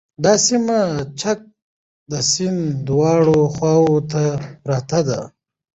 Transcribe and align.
دا 0.23 0.33
سیمه 0.45 0.79
د 0.97 1.07
چک 1.19 1.39
د 2.11 2.13
سیند 2.31 2.61
دواړو 2.87 3.37
خواوو 3.53 3.97
ته 4.11 4.23
پراته 4.63 4.99
دي 5.07 5.21